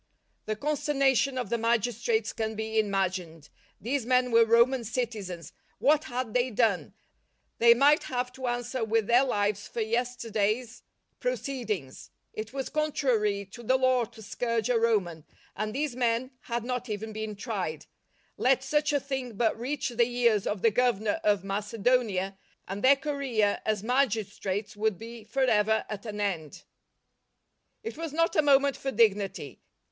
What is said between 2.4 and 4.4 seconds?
be imagined! These men